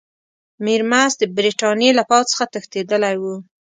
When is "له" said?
1.99-2.03